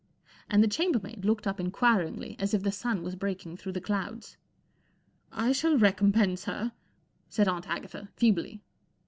[0.49, 4.35] And the chambermaid looked up inquiringly, as if the sun was breaking through the clouds,
[5.31, 6.71] 1 I shall recompense her,"
[7.29, 8.63] said Aunt Agatha, feebly.